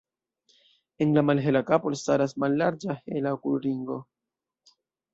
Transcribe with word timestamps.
En 1.05 1.13
la 1.17 1.23
malhela 1.27 1.61
kapo 1.69 1.93
elstaras 1.95 2.35
mallarĝa 2.47 2.99
hela 3.13 3.37
okulringo. 3.41 4.03